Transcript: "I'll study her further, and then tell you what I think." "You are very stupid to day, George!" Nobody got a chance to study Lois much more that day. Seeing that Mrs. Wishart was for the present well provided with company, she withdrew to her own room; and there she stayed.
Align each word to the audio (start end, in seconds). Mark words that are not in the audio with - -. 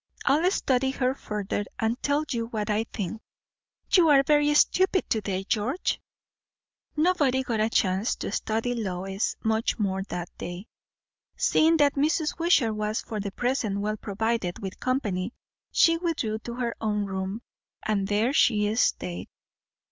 "I'll 0.25 0.49
study 0.49 0.89
her 0.89 1.13
further, 1.13 1.63
and 1.77 1.91
then 1.93 1.97
tell 2.01 2.25
you 2.31 2.47
what 2.47 2.71
I 2.71 2.85
think." 2.85 3.21
"You 3.91 4.09
are 4.09 4.23
very 4.23 4.51
stupid 4.55 5.07
to 5.11 5.21
day, 5.21 5.43
George!" 5.43 6.01
Nobody 6.95 7.43
got 7.43 7.59
a 7.59 7.69
chance 7.69 8.15
to 8.15 8.31
study 8.31 8.73
Lois 8.73 9.35
much 9.43 9.77
more 9.77 10.01
that 10.09 10.35
day. 10.39 10.65
Seeing 11.37 11.77
that 11.77 11.93
Mrs. 11.93 12.39
Wishart 12.39 12.73
was 12.73 13.01
for 13.03 13.19
the 13.19 13.31
present 13.31 13.79
well 13.81 13.95
provided 13.95 14.57
with 14.57 14.79
company, 14.79 15.35
she 15.71 15.97
withdrew 15.97 16.39
to 16.39 16.55
her 16.55 16.73
own 16.81 17.05
room; 17.05 17.43
and 17.83 18.07
there 18.07 18.33
she 18.33 18.73
stayed. 18.73 19.29